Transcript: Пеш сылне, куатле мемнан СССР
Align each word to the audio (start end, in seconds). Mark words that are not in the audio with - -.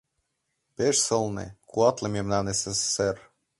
Пеш 0.75 0.95
сылне, 1.05 1.47
куатле 1.69 2.07
мемнан 2.15 2.45
СССР 2.59 3.17